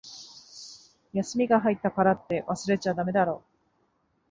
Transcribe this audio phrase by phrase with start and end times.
[1.13, 3.43] 休みが入ったからって、忘れちゃだめだろ。